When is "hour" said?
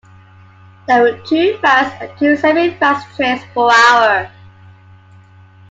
3.71-4.31